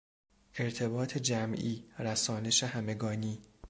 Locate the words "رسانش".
1.99-2.63